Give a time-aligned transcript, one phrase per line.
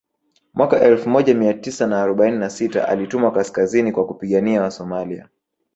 [0.53, 5.29] Mwaka elfu moja Mia tisa na arobaini na sita alitumwa kaskazini kwa kupigania Wasomalia